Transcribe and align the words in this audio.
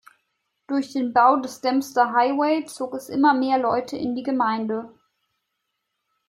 Durch 0.65 0.93
den 0.93 1.13
Bau 1.13 1.35
des 1.35 1.61
Dempster 1.61 2.11
Highway 2.11 2.65
zog 2.65 2.95
es 2.95 3.07
immer 3.07 3.35
mehr 3.35 3.59
Leute 3.59 3.97
in 3.97 4.15
die 4.15 4.23
Gemeinde. 4.23 4.91